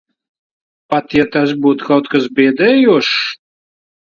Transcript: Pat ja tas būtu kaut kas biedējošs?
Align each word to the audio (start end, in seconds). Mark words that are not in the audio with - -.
Pat 0.93 1.13
ja 1.17 1.27
tas 1.35 1.53
būtu 1.65 1.91
kaut 1.91 2.09
kas 2.15 2.27
biedējošs? 2.41 3.15